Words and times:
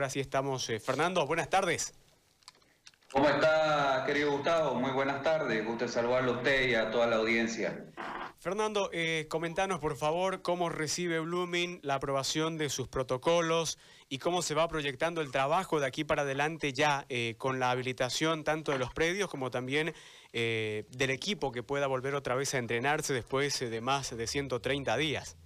ahora 0.00 0.08
sí 0.08 0.20
estamos. 0.20 0.70
Eh, 0.70 0.80
Fernando, 0.80 1.26
buenas 1.26 1.50
tardes. 1.50 1.92
¿Cómo 3.12 3.28
está, 3.28 4.02
querido 4.06 4.32
Gustavo? 4.32 4.74
Muy 4.76 4.92
buenas 4.92 5.22
tardes. 5.22 5.62
Gusto 5.62 5.86
saludarlo 5.88 6.32
a 6.32 6.36
usted 6.36 6.68
y 6.70 6.74
a 6.74 6.90
toda 6.90 7.06
la 7.06 7.16
audiencia. 7.16 7.84
Fernando, 8.38 8.88
eh, 8.94 9.26
comentanos 9.28 9.78
por 9.78 9.96
favor 9.96 10.40
cómo 10.40 10.70
recibe 10.70 11.20
Blooming 11.20 11.80
la 11.82 11.96
aprobación 11.96 12.56
de 12.56 12.70
sus 12.70 12.88
protocolos 12.88 13.78
y 14.08 14.16
cómo 14.16 14.40
se 14.40 14.54
va 14.54 14.66
proyectando 14.68 15.20
el 15.20 15.30
trabajo 15.30 15.80
de 15.80 15.86
aquí 15.86 16.04
para 16.04 16.22
adelante 16.22 16.72
ya 16.72 17.04
eh, 17.10 17.34
con 17.36 17.60
la 17.60 17.70
habilitación 17.70 18.42
tanto 18.42 18.72
de 18.72 18.78
los 18.78 18.94
predios 18.94 19.28
como 19.28 19.50
también 19.50 19.92
eh, 20.32 20.86
del 20.88 21.10
equipo 21.10 21.52
que 21.52 21.62
pueda 21.62 21.86
volver 21.88 22.14
otra 22.14 22.34
vez 22.36 22.54
a 22.54 22.58
entrenarse 22.58 23.12
después 23.12 23.60
de 23.60 23.80
más 23.82 24.16
de 24.16 24.26
130 24.26 24.96
días. 24.96 25.36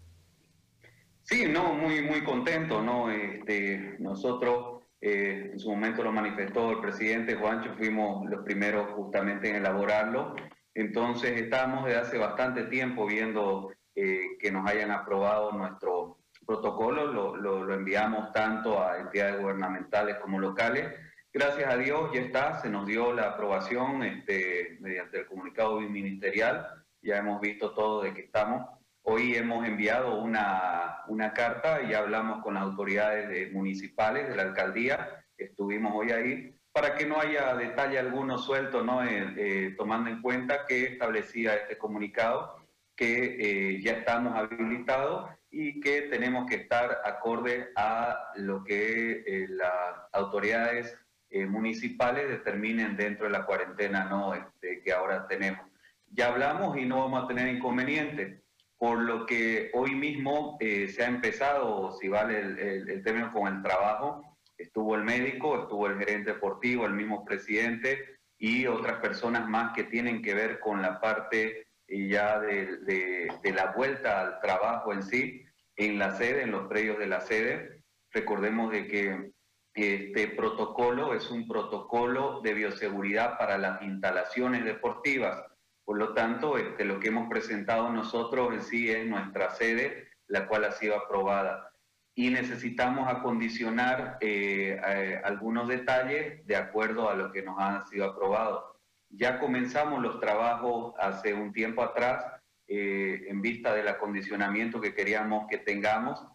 Sí, 1.25 1.46
no, 1.48 1.72
muy, 1.72 2.02
muy 2.02 2.22
contento, 2.22 2.82
¿no? 2.82 3.11
Este, 3.11 3.96
nosotros, 3.98 4.82
eh, 5.00 5.48
en 5.52 5.58
su 5.58 5.70
momento 5.70 6.02
lo 6.02 6.12
manifestó 6.12 6.72
el 6.72 6.81
presidente 6.81 7.35
Juancho, 7.35 7.75
fuimos 7.79 8.29
los 8.29 8.44
primeros 8.44 8.93
justamente 8.93 9.48
en 9.48 9.57
elaborarlo. 9.57 10.36
Entonces, 10.75 11.40
estamos 11.40 11.86
desde 11.86 11.98
hace 11.98 12.18
bastante 12.18 12.64
tiempo 12.64 13.07
viendo 13.07 13.72
eh, 13.95 14.36
que 14.39 14.53
nos 14.53 14.68
hayan 14.71 14.90
aprobado 14.90 15.53
nuestro 15.53 16.18
protocolo, 16.45 17.07
lo, 17.36 17.72
enviamos 17.72 18.31
tanto 18.32 18.82
a 18.82 18.98
entidades 18.98 19.40
gubernamentales 19.40 20.17
como 20.17 20.39
locales. 20.39 20.93
Gracias 21.32 21.72
a 21.72 21.79
Dios 21.79 22.11
ya 22.12 22.20
está, 22.20 22.61
se 22.61 22.68
nos 22.68 22.86
dio 22.86 23.14
la 23.14 23.31
aprobación 23.31 24.03
este, 24.03 24.76
mediante 24.81 25.20
el 25.20 25.26
comunicado 25.26 25.81
ministerial, 25.81 26.84
ya 27.00 27.17
hemos 27.17 27.40
visto 27.40 27.72
todo 27.72 28.03
de 28.03 28.12
que 28.12 28.20
estamos 28.20 28.68
Hoy 29.07 29.35
hemos 29.36 29.67
enviado 29.67 30.18
una, 30.18 31.03
una 31.08 31.35
carta 31.35 31.82
y 31.82 31.93
hablamos 31.93 32.42
con 32.42 32.55
las 32.55 32.62
autoridades 32.62 33.53
municipales 33.53 34.27
de 34.27 34.34
la 34.34 34.45
alcaldía, 34.45 35.27
estuvimos 35.36 35.92
hoy 35.95 36.11
ahí, 36.11 36.58
para 36.72 36.95
que 36.95 37.05
no 37.05 37.20
haya 37.20 37.55
detalle 37.55 37.98
alguno 37.98 38.39
suelto, 38.39 38.83
¿no? 38.83 39.05
Eh, 39.05 39.34
eh, 39.37 39.75
tomando 39.77 40.09
en 40.09 40.23
cuenta 40.23 40.65
que 40.67 40.84
establecía 40.84 41.55
este 41.55 41.77
comunicado 41.77 42.56
que 42.97 43.75
eh, 43.75 43.83
ya 43.83 43.93
estamos 43.93 44.34
habilitados 44.37 45.31
y 45.50 45.81
que 45.81 46.03
tenemos 46.03 46.48
que 46.48 46.56
estar 46.56 47.03
acorde 47.05 47.73
a 47.77 48.33
lo 48.37 48.65
que 48.65 49.47
las 49.50 49.73
autoridades 50.12 50.98
municipales 51.31 52.27
determinen 52.28 52.97
dentro 52.97 53.27
de 53.27 53.33
la 53.33 53.45
cuarentena 53.45 54.05
¿no? 54.05 54.33
Este, 54.33 54.81
que 54.83 54.93
ahora 54.93 55.27
tenemos. 55.28 55.67
Ya 56.11 56.28
hablamos 56.28 56.78
y 56.78 56.87
no 56.87 57.00
vamos 57.00 57.25
a 57.25 57.28
tener 57.28 57.48
inconvenientes 57.48 58.44
por 58.85 58.99
lo 58.99 59.25
que 59.25 59.71
hoy 59.73 59.95
mismo 59.95 60.59
eh, 60.61 60.89
se 60.89 61.03
ha 61.03 61.07
empezado, 61.07 61.97
si 61.99 62.07
vale 62.07 62.39
el, 62.39 63.03
término, 63.03 63.33
con 63.33 63.49
el 63.49 63.63
trabajo. 63.63 64.37
Estuvo 64.59 64.95
el 64.95 65.05
médico, 65.05 65.63
estuvo 65.63 65.87
el 65.87 65.97
gerente 65.97 66.35
deportivo, 66.35 66.85
el 66.85 66.93
mismo 66.93 67.25
presidente 67.25 68.19
y 68.37 68.67
otras 68.67 69.01
personas 69.01 69.49
más 69.49 69.73
que 69.73 69.85
tienen 69.85 70.21
que 70.21 70.35
ver 70.35 70.61
con 70.61 70.83
la 70.83 71.01
parte 71.01 71.67
eh, 71.89 72.09
ya 72.09 72.39
de, 72.41 73.31
la 73.55 73.73
vuelta 73.75 74.21
al 74.21 74.41
trabajo 74.41 74.93
en 74.93 75.03
sí, 75.03 75.43
en 75.77 75.99
la 75.99 76.19
sede, 76.19 76.43
en 76.43 76.51
los 76.51 76.67
predios 76.67 76.99
de 76.99 77.07
la 77.07 77.23
sede. 77.23 77.85
Recordemos 78.12 78.71
de 78.71 78.87
que 78.87 79.31
este 79.73 80.29
protocolo 80.37 81.15
es 81.15 81.31
un 81.31 81.49
protocolo 81.49 82.43
de 82.43 82.53
bioseguridad 82.53 83.39
para 83.39 83.57
las 83.57 83.81
instalaciones 83.81 84.62
deportivas 84.62 85.43
por 85.85 85.99
lo 85.99 86.15
tanto, 86.15 86.57
este, 86.57 86.85
lo 86.85 86.99
que 86.99 87.09
hemos 87.09 87.29
presentado 87.29 87.91
nosotros 87.91 88.55
en 88.55 88.63
sí 88.63 88.91
es 88.91 89.07
nuestra 89.07 89.51
sede, 89.51 90.09
la 90.29 90.47
cual 90.47 90.65
ha 90.65 90.73
sido 90.73 90.97
aprobada. 90.97 91.71
Y 92.15 92.31
necesitamos 92.31 93.09
acondicionar 93.09 94.17
eh, 94.21 94.81
eh, 94.87 95.21
algunos 95.25 95.69
detalles 95.69 96.47
de 96.47 96.57
acuerdo 96.57 97.11
a 97.11 97.15
lo 97.15 97.33
que 97.33 97.43
nos 97.43 97.59
han 97.59 97.87
sido 97.87 98.07
aprobados. 98.07 98.65
Ya 99.11 99.39
comenzamos 99.39 100.01
los 100.01 100.21
trabajos 100.21 100.95
hace 100.99 101.35
un 101.35 101.53
tiempo 101.53 101.83
atrás 101.83 102.25
eh, 102.67 103.27
en 103.28 103.43
vista 103.43 103.75
del 103.75 103.89
acondicionamiento 103.89 104.81
que 104.81 104.94
queríamos 104.94 105.47
que 105.49 105.59
tengamos. 105.59 106.27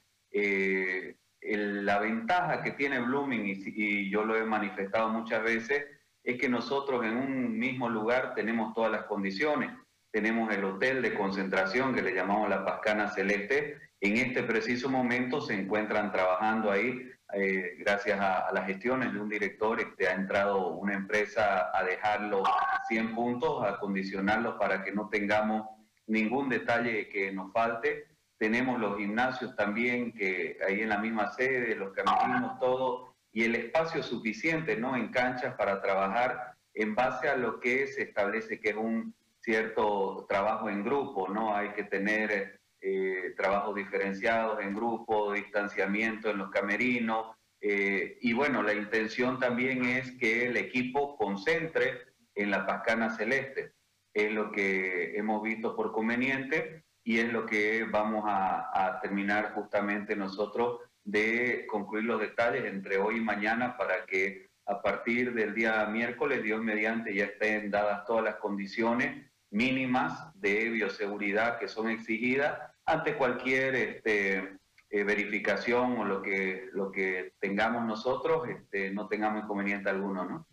la 1.42 2.00
ventaja 2.00 2.62
que 2.62 2.72
tiene 2.72 3.00
Blooming, 3.00 3.46
y 3.66 4.10
yo 4.12 4.24
lo 4.26 4.36
he 4.36 4.44
manifestado 4.44 5.10
muchas 5.10 5.42
veces, 5.42 5.84
es 6.24 6.40
que 6.40 6.50
nosotros 6.50 7.04
en 7.06 7.18
un 7.18 7.58
mismo 7.58 7.90
lugar 7.90 8.34
tenemos 8.36 8.74
todas 8.74 8.92
las 8.92 9.04
condiciones. 9.04 9.72
Tenemos 10.12 10.54
el 10.54 10.64
hotel 10.64 11.02
de 11.02 11.14
concentración 11.14 11.94
que 11.94 12.02
le 12.02 12.14
llamamos 12.14 12.50
la 12.50 12.66
Pascana 12.66 13.10
Celeste. 13.10 13.78
En 14.02 14.18
este 14.18 14.44
preciso 14.44 14.90
momento 14.90 15.42
se 15.42 15.54
encuentran 15.54 16.12
trabajando 16.12 16.72
ahí, 16.72 17.12
eh, 17.34 17.76
gracias 17.80 18.20
a, 18.20 18.52
las 18.52 18.66
gestiones 18.66 19.14
de 19.14 19.20
un 19.20 19.30
director, 19.30 19.78
que 19.78 19.84
este, 19.84 20.08
ha 20.08 20.14
entrado 20.14 20.70
una 20.70 20.96
empresa 20.96 21.70
a 21.74 21.84
dejarlo 21.84 22.44
100 22.88 23.14
puntos, 23.14 23.64
a 23.64 23.80
condicionarlo 23.80 24.58
para 24.58 24.84
que 24.84 24.92
no 24.92 25.10
tengamos 25.10 25.68
ningún 26.08 26.50
detalle 26.50 27.08
que 27.10 27.32
nos 27.32 27.52
falte. 27.54 28.08
Tenemos 28.38 28.80
los 28.80 28.98
gimnasios 28.98 29.56
también, 29.56 30.14
que 30.14 30.58
ahí 30.66 30.82
en 30.82 30.90
la 30.90 30.98
misma 30.98 31.32
sede, 31.34 31.76
los 31.76 31.94
caminos, 31.94 32.58
todo 32.60 33.14
y 33.32 33.44
el 33.44 33.56
espacio 33.56 34.04
suficiente 34.04 34.76
¿no? 34.76 34.96
en 34.96 35.10
canchas 35.10 35.56
para 35.56 35.82
trabajar 35.82 36.54
en 36.74 36.96
base 36.96 37.28
a 37.28 37.36
lo 37.36 37.60
que 37.60 37.88
se 37.88 38.04
establece 38.04 38.60
que 38.60 38.70
es 38.70 38.76
un 38.76 39.14
cierto 39.40 40.26
trabajo 40.28 40.70
en 40.70 40.84
grupo, 40.84 41.28
¿no? 41.30 41.56
Hay 41.56 41.70
que 41.70 41.84
tener 41.84 42.60
eh, 42.82 43.34
trabajos 43.36 43.76
diferenciados 43.76 44.62
en 44.62 44.76
grupo, 44.76 45.34
distanciamiento 45.34 46.30
en 46.30 46.38
los 46.38 46.52
camerinos, 46.52 47.36
eh, 47.62 48.18
y 48.22 48.34
bueno, 48.34 48.64
la 48.64 48.74
intención 48.74 49.40
también 49.40 49.84
es 49.86 50.12
que 50.14 50.46
el 50.46 50.58
equipo 50.58 51.18
concentre 51.18 52.00
en 52.36 52.52
la 52.52 52.66
Pascana 52.66 53.10
Celeste. 53.10 53.74
Es 54.14 54.32
lo 54.32 54.52
que 54.52 55.18
hemos 55.18 55.44
visto 55.44 55.76
por 55.76 55.92
conveniente 55.92 56.84
y 57.04 57.20
es 57.20 57.32
lo 57.32 57.46
que 57.46 57.84
vamos 57.84 58.24
a, 58.28 58.70
a 58.74 59.00
terminar 59.02 59.54
justamente 59.54 60.16
nosotros 60.16 60.80
de 61.12 61.66
concluir 61.68 62.06
los 62.06 62.20
detalles 62.20 62.66
entre 62.66 62.98
hoy 62.98 63.18
y 63.18 63.22
mañana 63.22 63.76
para 63.78 64.06
que 64.06 64.50
a 64.66 64.82
partir 64.82 65.34
del 65.34 65.56
día 65.56 65.86
miércoles, 65.88 66.44
Dios 66.44 66.62
mediante, 66.62 67.14
ya 67.14 67.26
estén 67.26 67.72
dadas 67.72 68.06
todas 68.06 68.24
las 68.24 68.36
condiciones 68.36 69.26
mínimas 69.50 70.32
de 70.40 70.70
bioseguridad 70.70 71.58
que 71.58 71.68
son 71.68 71.90
exigidas 71.90 72.60
ante 72.86 73.16
cualquier 73.16 73.74
este, 73.76 74.58
eh, 74.92 75.04
verificación 75.04 75.98
o 75.98 76.06
lo 76.06 76.22
que, 76.22 76.70
lo 76.74 76.92
que 76.92 77.34
tengamos 77.40 77.84
nosotros, 77.86 78.48
este, 78.48 78.92
no 78.92 79.08
tengamos 79.08 79.44
inconveniente 79.44 79.90
alguno, 79.90 80.26
¿no? 80.26 80.48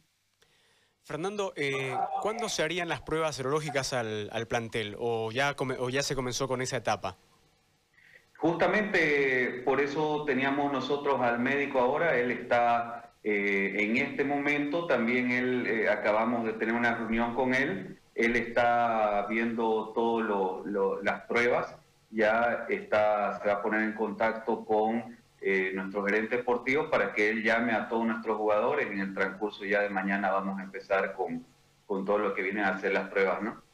Fernando, 1.02 1.52
eh, 1.54 1.96
¿cuándo 2.20 2.48
se 2.48 2.62
harían 2.62 2.88
las 2.88 3.00
pruebas 3.00 3.36
serológicas 3.36 3.92
al, 3.92 4.28
al 4.32 4.48
plantel 4.48 4.96
o 4.98 5.30
ya, 5.30 5.54
o 5.78 5.88
ya 5.88 6.02
se 6.02 6.16
comenzó 6.16 6.48
con 6.48 6.62
esa 6.62 6.78
etapa? 6.78 7.16
Justamente 8.38 9.62
por 9.64 9.80
eso 9.80 10.24
teníamos 10.26 10.72
nosotros 10.72 11.20
al 11.20 11.38
médico 11.38 11.80
ahora, 11.80 12.16
él 12.18 12.30
está 12.30 13.12
eh, 13.22 13.74
en 13.78 13.96
este 13.96 14.24
momento, 14.24 14.86
también 14.86 15.32
él, 15.32 15.66
eh, 15.66 15.88
acabamos 15.88 16.44
de 16.44 16.52
tener 16.52 16.74
una 16.74 16.94
reunión 16.94 17.34
con 17.34 17.54
él, 17.54 17.98
él 18.14 18.36
está 18.36 19.26
viendo 19.28 19.92
todas 19.94 21.02
las 21.02 21.22
pruebas, 21.22 21.74
ya 22.10 22.66
está, 22.68 23.40
se 23.40 23.48
va 23.48 23.54
a 23.54 23.62
poner 23.62 23.82
en 23.82 23.94
contacto 23.94 24.64
con 24.64 25.16
eh, 25.40 25.72
nuestro 25.74 26.04
gerente 26.04 26.36
deportivo 26.36 26.88
para 26.88 27.12
que 27.12 27.30
él 27.30 27.42
llame 27.42 27.72
a 27.72 27.88
todos 27.88 28.06
nuestros 28.06 28.36
jugadores, 28.36 28.86
en 28.90 29.00
el 29.00 29.14
transcurso 29.14 29.64
ya 29.64 29.80
de 29.80 29.90
mañana 29.90 30.30
vamos 30.30 30.60
a 30.60 30.62
empezar 30.62 31.14
con, 31.14 31.44
con 31.86 32.04
todo 32.04 32.18
lo 32.18 32.34
que 32.34 32.42
vienen 32.42 32.64
a 32.64 32.74
hacer 32.74 32.92
las 32.92 33.08
pruebas, 33.08 33.42
¿no? 33.42 33.65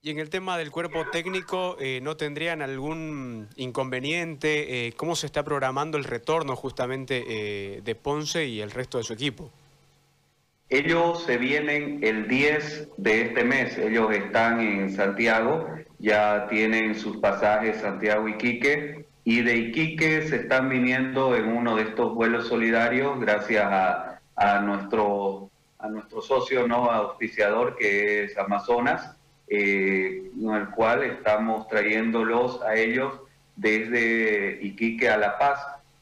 Y 0.00 0.10
en 0.10 0.20
el 0.20 0.30
tema 0.30 0.56
del 0.56 0.70
cuerpo 0.70 1.06
técnico, 1.10 1.76
eh, 1.80 1.98
¿no 2.00 2.16
tendrían 2.16 2.62
algún 2.62 3.48
inconveniente? 3.56 4.86
Eh, 4.86 4.92
¿Cómo 4.92 5.16
se 5.16 5.26
está 5.26 5.42
programando 5.42 5.98
el 5.98 6.04
retorno 6.04 6.54
justamente 6.54 7.24
eh, 7.26 7.80
de 7.82 7.94
Ponce 7.96 8.46
y 8.46 8.60
el 8.60 8.70
resto 8.70 8.98
de 8.98 9.04
su 9.04 9.12
equipo? 9.12 9.50
Ellos 10.68 11.24
se 11.24 11.36
vienen 11.36 11.98
el 12.04 12.28
10 12.28 12.90
de 12.96 13.22
este 13.22 13.42
mes, 13.42 13.76
ellos 13.76 14.14
están 14.14 14.60
en 14.60 14.94
Santiago, 14.94 15.66
ya 15.98 16.46
tienen 16.48 16.94
sus 16.94 17.16
pasajes 17.16 17.80
Santiago-Iquique 17.80 19.04
y 19.24 19.42
de 19.42 19.56
Iquique 19.56 20.28
se 20.28 20.36
están 20.36 20.68
viniendo 20.68 21.34
en 21.34 21.48
uno 21.48 21.74
de 21.74 21.82
estos 21.82 22.14
vuelos 22.14 22.46
solidarios 22.46 23.18
gracias 23.18 23.66
a, 24.36 24.60
nuestro, 24.60 25.50
a 25.80 25.88
nuestro 25.88 26.22
socio 26.22 26.68
no 26.68 26.88
auspiciador 26.88 27.74
que 27.76 28.24
es 28.24 28.38
Amazonas 28.38 29.17
eh, 29.50 30.30
en 30.38 30.50
el 30.50 30.68
cual 30.70 31.02
estamos 31.02 31.68
trayéndolos 31.68 32.62
a 32.62 32.74
ellos 32.74 33.12
desde 33.56 34.58
Iquique 34.62 35.08
a 35.08 35.16
La 35.16 35.38
Paz. 35.38 35.60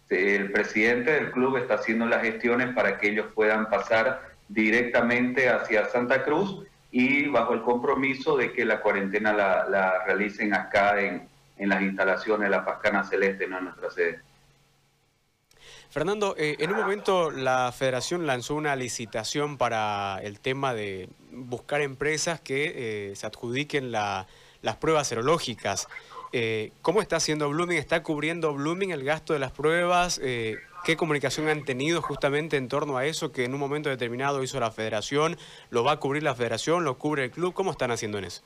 El 0.09 0.53
presidente 0.53 1.13
del 1.13 1.31
club 1.33 1.57
está 1.57 1.75
haciendo 1.75 2.07
las 2.07 2.23
gestiones 2.23 2.75
para 2.75 2.99
que 2.99 3.09
ellos 3.09 3.27
puedan 3.35 3.69
pasar 3.69 4.23
directamente 4.49 5.49
hacia 5.49 5.87
Santa 5.87 6.23
Cruz 6.23 6.63
y 6.91 7.29
bajo 7.29 7.55
el 7.55 7.63
compromiso 7.63 8.37
de 8.37 8.53
que 8.53 8.65
la 8.65 8.81
cuarentena 8.81 9.33
la, 9.33 10.05
realicen 10.05 10.55
acá 10.55 11.01
en, 11.01 11.29
en, 11.59 11.69
las 11.69 11.83
instalaciones 11.83 12.49
de 12.49 12.57
la 12.57 12.65
Pascana 12.65 13.05
Celeste, 13.05 13.49
no 13.49 13.59
en 13.59 13.65
nuestra 13.65 13.91
sede. 13.91 14.21
Fernando, 15.91 16.35
eh, 16.37 16.57
en 16.59 16.71
un 16.71 16.77
momento 16.77 17.31
la 17.31 17.73
federación 17.73 18.27
lanzó 18.27 18.55
una 18.55 18.77
licitación 18.77 19.57
para 19.57 20.21
el 20.23 20.41
tema 20.41 20.75
de 20.75 21.09
buscar 21.31 21.81
empresas 21.81 22.41
que 22.41 23.11
eh, 23.11 23.17
se 23.17 23.27
adjudiquen 23.27 23.93
las 23.93 24.27
pruebas 24.81 25.09
serológicas. 25.09 25.89
Eh, 26.33 26.73
¿Cómo 26.83 27.01
está 27.01 27.17
haciendo 27.17 27.49
Blooming? 27.49 27.79
¿Está 27.79 28.03
cubriendo 28.03 28.53
Blooming 28.53 28.91
el 28.91 29.05
gasto 29.05 29.33
de 29.33 29.39
las 29.39 29.53
pruebas? 29.53 30.21
¿Qué 30.21 30.97
comunicación 30.97 31.49
han 31.49 31.65
tenido 31.65 32.03
justamente 32.03 32.57
en 32.57 32.69
torno 32.69 32.97
a 32.97 33.07
eso 33.07 33.33
que 33.33 33.45
en 33.45 33.55
un 33.55 33.61
momento 33.61 33.89
determinado 33.89 34.43
hizo 34.43 34.61
la 34.61 34.71
federación? 34.71 35.39
¿Lo 35.71 35.83
va 35.83 35.93
a 35.93 35.97
cubrir 36.01 36.23
la 36.23 36.35
federación? 36.35 36.85
¿Lo 36.85 36.99
cubre 36.99 37.25
el 37.25 37.31
club? 37.31 37.55
¿Cómo 37.55 37.71
están 37.71 37.91
haciendo 37.91 38.19
en 38.19 38.25
eso? 38.25 38.43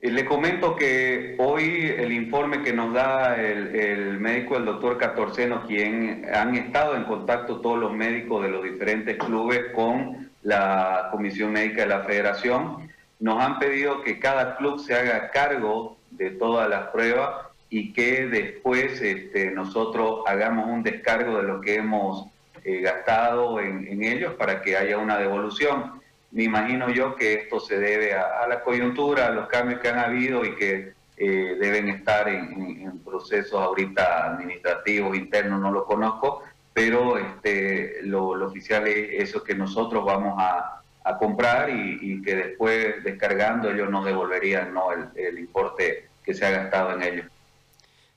Le 0.00 0.26
comento 0.26 0.76
que 0.76 1.36
hoy 1.38 1.86
el 1.96 2.12
informe 2.12 2.62
que 2.62 2.72
nos 2.72 2.92
da 2.92 3.34
el, 3.36 4.20
médico, 4.20 4.58
el 4.58 4.66
doctor 4.66 4.98
Catorceno, 4.98 5.66
quien 5.66 6.26
han 6.32 6.54
estado 6.54 6.96
en 6.96 7.04
contacto 7.04 7.62
todos 7.62 7.78
los 7.78 7.94
médicos 7.94 8.42
de 8.42 8.50
los 8.50 8.62
diferentes 8.62 9.16
clubes 9.16 9.72
con 9.74 10.30
la 10.42 11.08
Comisión 11.10 11.52
Médica 11.52 11.82
de 11.82 11.88
la 11.88 12.04
Federación, 12.04 12.90
nos 13.20 13.42
han 13.42 13.58
pedido 13.58 14.02
que 14.02 14.18
cada 14.20 14.56
club 14.56 14.78
se 14.80 14.94
haga 14.94 15.30
cargo 15.30 15.96
de 16.10 16.30
todas 16.30 16.68
las 16.68 16.88
pruebas 16.88 17.46
y 17.70 17.94
que 17.94 18.26
después 18.26 19.00
este, 19.00 19.50
nosotros 19.50 20.20
hagamos 20.26 20.68
un 20.68 20.82
descargo 20.82 21.38
de 21.38 21.42
lo 21.44 21.62
que 21.62 21.76
hemos 21.76 22.26
eh, 22.64 22.82
gastado 22.82 23.60
en 23.60 24.04
ellos 24.04 24.34
para 24.34 24.60
que 24.60 24.76
haya 24.76 24.98
una 24.98 25.16
devolución 25.16 25.96
me 26.32 26.44
imagino 26.44 26.90
yo 26.90 27.16
que 27.16 27.34
esto 27.34 27.60
se 27.60 27.78
debe 27.78 28.14
a, 28.14 28.46
la 28.48 28.62
coyuntura, 28.62 29.26
a 29.26 29.30
los 29.30 29.48
cambios 29.48 29.80
que 29.80 29.88
han 29.88 29.98
habido 29.98 30.44
y 30.44 30.54
que 30.56 30.92
eh, 31.16 31.56
deben 31.58 31.88
estar 31.88 32.28
en, 32.28 33.00
procesos 33.04 33.60
ahorita 33.60 34.26
administrativos, 34.26 35.16
internos, 35.16 35.60
no 35.60 35.70
lo 35.70 35.84
conozco, 35.86 36.42
pero 36.74 37.16
este, 37.16 38.00
lo, 38.02 38.28
oficial 38.30 38.86
es 38.86 39.28
eso 39.28 39.42
que 39.42 39.54
nosotros 39.54 40.04
vamos 40.04 40.34
a, 40.38 40.72
comprar 41.20 41.70
y, 41.70 42.20
que 42.20 42.34
después 42.34 43.04
descargando 43.04 43.70
ellos 43.70 43.88
nos 43.88 44.04
devolverían 44.04 44.74
¿no? 44.74 44.88
el, 44.92 45.38
importe 45.38 46.08
que 46.24 46.34
se 46.34 46.44
ha 46.44 46.50
gastado 46.50 46.94
en 46.94 47.02
ellos. 47.04 47.26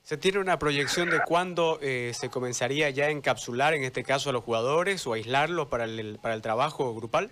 ¿Se 0.01 0.17
tiene 0.17 0.39
una 0.39 0.57
proyección 0.57 1.11
de 1.11 1.19
cuándo 1.19 1.77
eh, 1.83 2.13
se 2.15 2.31
comenzaría 2.31 2.89
ya 2.89 3.05
a 3.05 3.09
encapsular, 3.11 3.75
en 3.75 3.83
este 3.83 4.03
caso, 4.03 4.31
a 4.31 4.33
los 4.33 4.43
jugadores 4.43 5.05
o 5.05 5.13
aislarlos 5.13 5.67
para 5.67 5.83
el, 5.83 6.17
para 6.19 6.33
el 6.33 6.41
trabajo 6.41 6.95
grupal? 6.95 7.29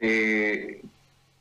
Eh, 0.00 0.82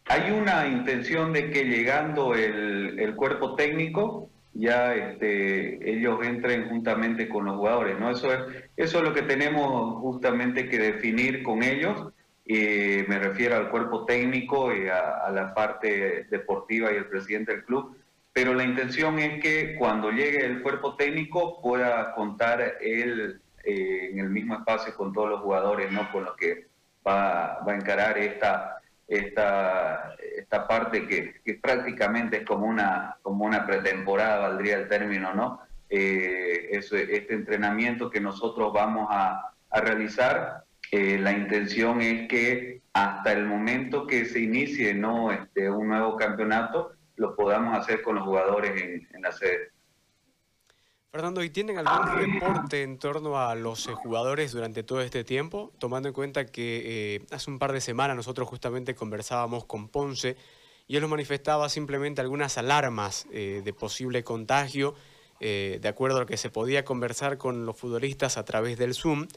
hay 0.09 0.31
una 0.31 0.67
intención 0.67 1.33
de 1.33 1.51
que 1.51 1.65
llegando 1.65 2.33
el, 2.33 3.13
cuerpo 3.15 3.55
técnico 3.55 4.29
ya 4.53 4.93
este, 4.93 5.91
ellos 5.91 6.19
entren 6.25 6.69
juntamente 6.69 7.27
con 7.27 7.45
los 7.45 7.55
jugadores, 7.55 7.99
¿no? 7.99 8.11
Eso 8.11 8.33
es, 8.33 8.39
eso 8.75 8.97
es 8.99 9.03
lo 9.03 9.13
que 9.13 9.23
tenemos 9.23 9.99
justamente 10.01 10.69
que 10.69 10.77
definir 10.77 11.43
con 11.43 11.63
ellos. 11.63 12.13
Eh, 12.45 13.05
me 13.07 13.19
refiero 13.19 13.57
al 13.57 13.69
cuerpo 13.69 14.05
técnico 14.05 14.73
y 14.73 14.87
a, 14.87 15.29
la 15.31 15.53
parte 15.53 16.25
deportiva 16.29 16.91
y 16.91 16.95
el 16.95 17.07
presidente 17.07 17.53
del 17.53 17.65
club. 17.65 17.97
Pero 18.31 18.53
la 18.53 18.63
intención 18.63 19.19
es 19.19 19.41
que 19.41 19.75
cuando 19.75 20.11
llegue 20.11 20.45
el 20.45 20.61
cuerpo 20.61 20.95
técnico 20.95 21.61
pueda 21.61 22.13
contar 22.13 22.77
él 22.81 23.41
eh, 23.63 24.09
en 24.11 24.19
el 24.19 24.29
mismo 24.29 24.55
espacio 24.55 24.95
con 24.95 25.11
todos 25.11 25.29
los 25.29 25.41
jugadores, 25.41 25.91
¿no? 25.91 26.09
Con 26.11 26.23
los 26.23 26.35
que 26.37 26.67
va, 27.07 27.63
a 27.65 27.75
encarar 27.75 28.17
esta, 28.17 28.81
esta, 29.07 30.15
esta 30.35 30.67
parte 30.67 31.07
que, 31.07 31.59
prácticamente 31.61 32.37
es 32.37 32.45
como 32.45 32.65
una, 32.65 33.17
como 33.21 33.45
una 33.45 33.65
pretemporada, 33.65 34.49
valdría 34.49 34.77
el 34.77 34.87
término, 34.87 35.33
¿no? 35.33 35.61
Eh, 35.89 36.69
este 36.71 37.33
entrenamiento 37.33 38.09
que 38.09 38.19
nosotros 38.19 38.73
vamos 38.73 39.07
a, 39.09 39.53
realizar, 39.71 40.63
eh, 40.91 41.17
la 41.19 41.33
intención 41.33 42.01
es 42.01 42.27
que 42.29 42.81
hasta 42.93 43.33
el 43.33 43.45
momento 43.45 44.07
que 44.07 44.25
se 44.25 44.39
inicie 44.39 44.93
¿no? 44.93 45.31
este, 45.31 45.69
un 45.69 45.89
nuevo 45.89 46.15
campeonato, 46.15 46.93
lo 47.15 47.35
podamos 47.35 47.77
hacer 47.77 48.01
con 48.01 48.15
los 48.15 48.23
jugadores 48.23 48.81
en, 48.81 49.07
en 49.13 49.21
la 49.21 49.31
sede. 49.31 49.71
Fernando, 51.09 51.41
¿y 51.41 51.49
tienen 51.49 51.77
algún 51.77 52.15
reporte 52.15 52.83
en 52.83 52.99
torno 52.99 53.39
a 53.39 53.55
los 53.55 53.87
eh, 53.87 53.93
jugadores 53.93 54.51
durante 54.51 54.83
todo 54.83 55.01
este 55.01 55.23
tiempo? 55.23 55.71
Tomando 55.79 56.09
en 56.09 56.13
cuenta 56.13 56.45
que 56.45 57.15
eh, 57.15 57.25
hace 57.31 57.49
un 57.49 57.59
par 57.59 57.71
de 57.71 57.79
semanas 57.79 58.17
nosotros 58.17 58.47
justamente 58.47 58.93
conversábamos 58.93 59.63
con 59.65 59.87
Ponce 59.87 60.35
y 60.85 60.95
él 60.97 61.01
nos 61.01 61.09
manifestaba 61.09 61.69
simplemente 61.69 62.19
algunas 62.19 62.57
alarmas 62.57 63.25
eh, 63.31 63.61
de 63.63 63.73
posible 63.73 64.23
contagio, 64.23 64.95
de 65.39 65.87
acuerdo 65.87 66.17
a 66.17 66.21
lo 66.21 66.25
que 66.25 66.35
se 66.35 66.49
podía 66.49 66.83
conversar 66.83 67.37
con 67.37 67.67
los 67.67 67.77
futbolistas 67.77 68.37
a 68.37 68.43
través 68.43 68.79
del 68.79 68.95
Zoom, 68.95 69.27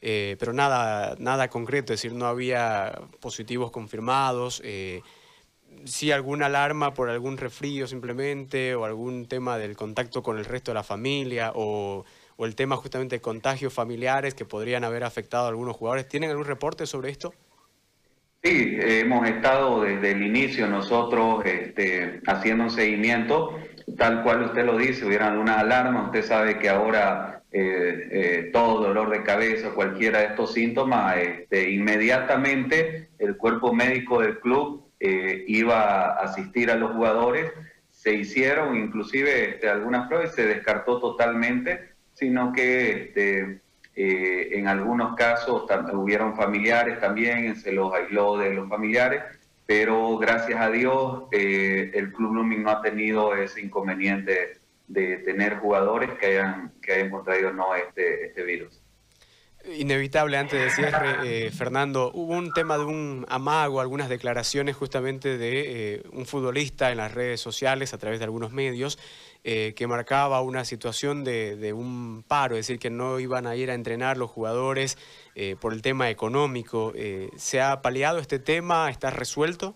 pero 0.00 0.54
nada, 0.54 1.16
nada 1.18 1.50
concreto, 1.50 1.92
es 1.92 2.00
decir, 2.00 2.16
no 2.16 2.24
había 2.24 2.98
positivos 3.20 3.70
confirmados 3.70 4.62
si 5.84 6.12
alguna 6.12 6.46
alarma 6.46 6.94
por 6.94 7.10
algún 7.10 7.36
resfrío 7.36 7.86
simplemente 7.86 8.74
o 8.74 8.84
algún 8.84 9.26
tema 9.26 9.58
del 9.58 9.76
contacto 9.76 10.22
con 10.22 10.38
el 10.38 10.44
resto 10.44 10.70
de 10.70 10.74
la 10.74 10.82
familia 10.82 11.52
o, 11.54 12.04
el 12.38 12.54
tema 12.54 12.76
justamente 12.76 13.16
de 13.16 13.20
contagios 13.20 13.74
familiares 13.74 14.32
que 14.32 14.46
podrían 14.46 14.82
haber 14.82 15.04
afectado 15.04 15.44
a 15.44 15.48
algunos 15.50 15.76
jugadores. 15.76 16.08
¿Tienen 16.08 16.30
algún 16.30 16.46
reporte 16.46 16.86
sobre 16.86 17.10
esto? 17.10 17.34
Sí, 18.42 18.78
hemos 18.80 19.28
estado 19.28 19.82
desde 19.82 20.12
el 20.12 20.22
inicio 20.22 20.66
nosotros 20.66 21.44
este, 21.44 22.22
haciendo 22.26 22.64
un 22.64 22.70
seguimiento, 22.70 23.58
tal 23.98 24.22
cual 24.22 24.44
usted 24.44 24.64
lo 24.64 24.78
dice, 24.78 25.04
hubiera 25.04 25.26
alguna 25.28 25.60
alarma, 25.60 26.06
usted 26.06 26.24
sabe 26.24 26.58
que 26.58 26.70
ahora 26.70 27.42
eh, 27.52 28.08
eh, 28.10 28.50
todo 28.54 28.84
dolor 28.84 29.10
de 29.10 29.22
cabeza, 29.22 29.72
cualquiera 29.74 30.20
de 30.20 30.26
estos 30.28 30.54
síntomas, 30.54 31.18
este, 31.18 31.70
inmediatamente 31.72 33.10
el 33.18 33.36
cuerpo 33.36 33.74
médico 33.74 34.22
del 34.22 34.40
club 34.40 34.89
eh, 35.00 35.44
iba 35.48 35.80
a 35.80 36.24
asistir 36.24 36.70
a 36.70 36.76
los 36.76 36.92
jugadores, 36.92 37.50
se 37.90 38.14
hicieron 38.14 38.76
inclusive 38.76 39.50
este, 39.50 39.68
algunas 39.68 40.08
pruebas 40.08 40.32
y 40.32 40.36
se 40.36 40.46
descartó 40.46 41.00
totalmente, 41.00 41.90
sino 42.12 42.52
que 42.52 42.90
este, 42.90 43.60
eh, 43.96 44.48
en 44.52 44.68
algunos 44.68 45.16
casos 45.16 45.64
hubieron 45.92 46.36
familiares 46.36 47.00
también, 47.00 47.56
se 47.56 47.72
los 47.72 47.92
aisló 47.92 48.38
de 48.38 48.54
los 48.54 48.68
familiares, 48.68 49.22
pero 49.66 50.18
gracias 50.18 50.60
a 50.60 50.70
Dios 50.70 51.24
eh, 51.32 51.90
el 51.94 52.12
Club 52.12 52.32
Blooming 52.32 52.62
no 52.62 52.70
ha 52.70 52.82
tenido 52.82 53.34
ese 53.34 53.60
inconveniente 53.60 54.58
de 54.88 55.18
tener 55.18 55.58
jugadores 55.58 56.10
que 56.18 56.26
hayan, 56.26 56.72
que 56.82 56.92
hayan 56.92 57.10
contraído 57.10 57.52
no 57.52 57.74
este, 57.74 58.26
este 58.26 58.42
virus. 58.42 58.80
Inevitable, 59.64 60.38
antes 60.38 60.58
de 60.58 60.70
cierre, 60.70 61.46
eh, 61.46 61.50
Fernando, 61.50 62.10
hubo 62.14 62.32
un 62.32 62.50
tema 62.52 62.78
de 62.78 62.84
un 62.84 63.26
amago, 63.28 63.80
algunas 63.80 64.08
declaraciones 64.08 64.74
justamente 64.74 65.36
de 65.36 65.96
eh, 65.96 66.02
un 66.12 66.24
futbolista 66.24 66.90
en 66.90 66.96
las 66.96 67.12
redes 67.12 67.42
sociales 67.42 67.92
a 67.92 67.98
través 67.98 68.20
de 68.20 68.24
algunos 68.24 68.52
medios 68.52 68.98
eh, 69.44 69.74
que 69.76 69.86
marcaba 69.86 70.40
una 70.40 70.64
situación 70.64 71.24
de, 71.24 71.72
un 71.74 72.24
paro, 72.26 72.56
es 72.56 72.66
decir, 72.66 72.80
que 72.80 72.88
no 72.88 73.20
iban 73.20 73.46
a 73.46 73.54
ir 73.54 73.70
a 73.70 73.74
entrenar 73.74 74.16
los 74.16 74.30
jugadores 74.30 74.96
por 75.60 75.72
el 75.72 75.80
tema 75.80 76.10
económico. 76.10 76.92
¿Se 77.36 77.60
ha 77.60 77.80
paliado 77.80 78.18
este 78.18 78.38
tema? 78.38 78.90
¿Está 78.90 79.10
resuelto? 79.10 79.74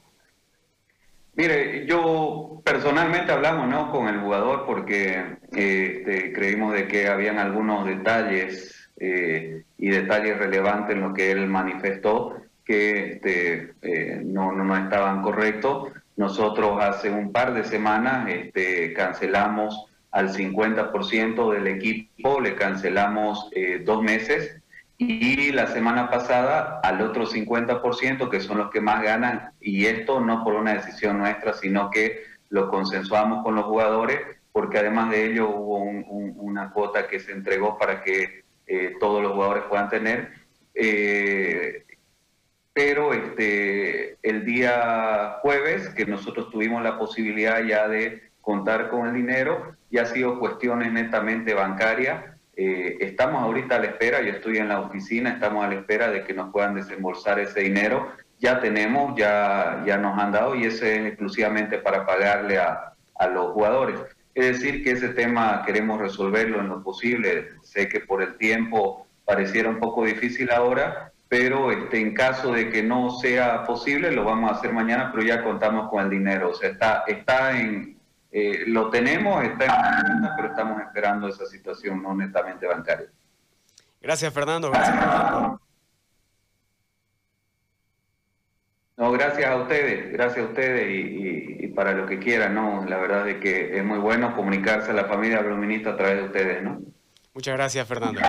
Mire, 1.34 1.86
yo 1.86 2.62
personalmente 2.64 3.32
hablamos 3.32 3.68
¿no? 3.68 3.90
con 3.90 4.08
el 4.08 4.20
jugador 4.20 4.66
porque 4.66 5.38
este, 5.52 6.32
creímos 6.32 6.74
de 6.74 6.86
que 6.86 7.08
habían 7.08 7.38
algunos 7.38 7.86
detalles 7.86 8.83
eh, 8.96 9.64
y 9.78 9.88
detalles 9.88 10.38
relevantes 10.38 10.94
en 10.94 11.02
lo 11.02 11.12
que 11.12 11.30
él 11.30 11.46
manifestó 11.46 12.36
que 12.64 13.12
este, 13.12 13.74
eh, 13.82 14.20
no, 14.24 14.52
no, 14.52 14.76
estaban 14.76 15.22
correctos. 15.22 15.92
Nosotros 16.16 16.82
hace 16.82 17.10
un 17.10 17.32
par 17.32 17.52
de 17.54 17.64
semanas 17.64 18.28
este, 18.30 18.92
cancelamos 18.94 19.86
al 20.10 20.32
50% 20.32 21.52
del 21.52 21.66
equipo, 21.66 22.40
le 22.40 22.54
cancelamos 22.54 23.48
eh, 23.52 23.82
dos 23.84 24.02
meses 24.02 24.62
y 24.96 25.50
la 25.50 25.66
semana 25.66 26.08
pasada 26.08 26.80
al 26.84 27.00
otro 27.00 27.26
50%, 27.26 28.30
que 28.30 28.40
son 28.40 28.58
los 28.58 28.70
que 28.70 28.80
más 28.80 29.02
ganan, 29.02 29.50
y 29.60 29.86
esto 29.86 30.20
no 30.20 30.44
por 30.44 30.54
una 30.54 30.74
decisión 30.74 31.18
nuestra, 31.18 31.52
sino 31.52 31.90
que 31.90 32.22
lo 32.48 32.70
consensuamos 32.70 33.42
con 33.42 33.56
los 33.56 33.64
jugadores, 33.64 34.20
porque 34.52 34.78
además 34.78 35.10
de 35.10 35.32
ello 35.32 35.50
hubo 35.50 35.78
una 35.78 36.70
cuota 36.70 37.08
que 37.08 37.18
se 37.18 37.32
entregó 37.32 37.76
para 37.76 38.04
que 38.04 38.43
eh, 38.66 38.94
todos 39.00 39.22
los 39.22 39.32
jugadores 39.32 39.64
puedan 39.68 39.88
tener. 39.88 40.32
Eh, 40.74 41.84
pero 42.72 43.12
este, 43.12 44.18
el 44.22 44.44
día 44.44 45.38
jueves, 45.42 45.88
que 45.90 46.06
nosotros 46.06 46.50
tuvimos 46.50 46.82
la 46.82 46.98
posibilidad 46.98 47.62
ya 47.62 47.86
de 47.88 48.22
contar 48.40 48.90
con 48.90 49.06
el 49.06 49.14
dinero, 49.14 49.76
ya 49.90 50.02
ha 50.02 50.06
sido 50.06 50.40
cuestiones 50.40 50.92
netamente 50.92 51.54
bancarias. 51.54 52.24
Eh, 52.56 52.98
estamos 53.00 53.42
ahorita 53.42 53.76
a 53.76 53.78
la 53.78 53.86
espera, 53.86 54.20
yo 54.22 54.32
estoy 54.32 54.58
en 54.58 54.68
la 54.68 54.80
oficina, 54.80 55.30
estamos 55.30 55.64
a 55.64 55.68
la 55.68 55.74
espera 55.76 56.10
de 56.10 56.24
que 56.24 56.34
nos 56.34 56.52
puedan 56.52 56.74
desembolsar 56.74 57.38
ese 57.38 57.60
dinero. 57.60 58.10
Ya 58.40 58.60
tenemos, 58.60 59.16
ya, 59.16 59.82
ya 59.86 59.96
nos 59.96 60.18
han 60.18 60.32
dado 60.32 60.56
y 60.56 60.64
ese 60.64 60.96
es 60.96 61.06
exclusivamente 61.06 61.78
para 61.78 62.04
pagarle 62.04 62.58
a, 62.58 62.92
a 63.14 63.26
los 63.28 63.52
jugadores. 63.52 64.00
Es 64.34 64.60
decir, 64.60 64.82
que 64.82 64.92
ese 64.92 65.10
tema 65.10 65.62
queremos 65.64 66.00
resolverlo 66.00 66.60
en 66.60 66.68
lo 66.68 66.82
posible. 66.82 67.52
Sé 67.62 67.88
que 67.88 68.00
por 68.00 68.22
el 68.22 68.36
tiempo 68.36 69.06
pareciera 69.24 69.68
un 69.68 69.78
poco 69.78 70.04
difícil 70.04 70.50
ahora, 70.50 71.12
pero 71.28 71.70
este, 71.70 72.00
en 72.00 72.14
caso 72.14 72.52
de 72.52 72.70
que 72.70 72.82
no 72.82 73.10
sea 73.10 73.64
posible, 73.64 74.10
lo 74.10 74.24
vamos 74.24 74.50
a 74.50 74.54
hacer 74.54 74.72
mañana, 74.72 75.10
pero 75.12 75.24
ya 75.24 75.42
contamos 75.42 75.88
con 75.88 76.02
el 76.02 76.10
dinero. 76.10 76.50
O 76.50 76.54
sea, 76.54 76.70
está, 76.70 77.04
está 77.06 77.58
en, 77.58 77.96
eh, 78.32 78.64
lo 78.66 78.90
tenemos, 78.90 79.44
está 79.44 79.64
en 79.66 80.28
pero 80.36 80.48
estamos 80.48 80.82
esperando 80.82 81.28
esa 81.28 81.46
situación 81.46 82.02
no 82.02 82.14
netamente 82.14 82.66
bancaria. 82.66 83.06
Gracias, 84.00 84.32
Fernando. 84.34 84.70
Gracias. 84.70 85.60
No, 88.96 89.10
gracias 89.10 89.50
a 89.50 89.56
ustedes, 89.56 90.12
gracias 90.12 90.46
a 90.46 90.48
ustedes 90.48 90.86
y, 90.90 91.66
para 91.68 91.92
lo 91.92 92.06
que 92.06 92.20
quieran, 92.20 92.54
¿no? 92.54 92.84
La 92.84 92.98
verdad 92.98 93.28
es 93.28 93.40
que 93.40 93.76
es 93.76 93.84
muy 93.84 93.98
bueno 93.98 94.34
comunicarse 94.36 94.92
a 94.92 94.94
la 94.94 95.06
familia 95.06 95.42
bluminista 95.42 95.90
a 95.90 95.96
través 95.96 96.18
de 96.18 96.24
ustedes, 96.26 96.62
¿no? 96.62 96.80
Muchas 97.34 97.56
gracias, 97.56 97.88
Fernando. 97.88 98.20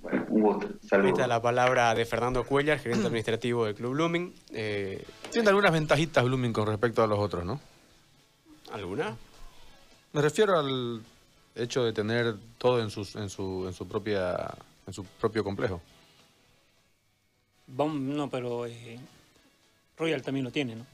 Bueno, 0.00 0.24
un 0.30 0.40
gusto. 0.40 0.68
Saludos. 0.88 1.28
la 1.28 1.42
palabra 1.42 1.94
de 1.94 2.06
Fernando 2.06 2.44
Cuellar, 2.44 2.78
gerente 2.78 3.06
administrativo 3.06 3.66
del 3.66 3.74
Club 3.74 3.92
Blooming. 3.92 4.34
Eh, 4.52 5.04
Tiene 5.30 5.50
algunas 5.50 5.72
ventajitas 5.72 6.24
Blooming 6.24 6.54
con 6.54 6.66
respecto 6.66 7.02
a 7.02 7.06
los 7.06 7.18
otros, 7.18 7.44
¿no? 7.44 7.60
¿Alguna? 8.72 9.14
Me 10.14 10.22
refiero 10.22 10.58
al 10.58 11.02
hecho 11.54 11.84
de 11.84 11.92
tener 11.92 12.36
todo 12.56 12.80
en, 12.80 12.90
sus, 12.90 13.16
en, 13.16 13.28
su, 13.28 13.66
en, 13.66 13.74
su, 13.74 13.86
propia, 13.86 14.54
en 14.86 14.92
su 14.92 15.04
propio 15.04 15.44
complejo. 15.44 15.82
No, 17.66 18.30
pero 18.30 18.66
eh, 18.66 18.98
Royal 19.96 20.22
también 20.22 20.44
lo 20.44 20.50
tiene, 20.50 20.74
¿no? 20.76 20.86